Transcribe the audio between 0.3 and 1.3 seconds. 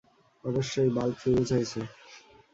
অবশ্যই, বাল্ব